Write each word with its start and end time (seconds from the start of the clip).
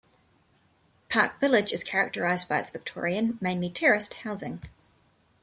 Park 1.09 1.39
Village 1.39 1.71
is 1.71 1.83
characterised 1.83 2.49
by 2.49 2.57
its 2.57 2.71
Victorian, 2.71 3.37
mainly 3.39 3.69
terraced, 3.69 4.15
housing. 4.15 4.59